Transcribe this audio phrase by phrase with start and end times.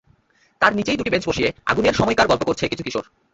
[0.61, 3.05] তার নিচেই দুটি বেঞ্চ বসিয়ে আগুনের সময়কার গল্প করছে কিছু কিশোর।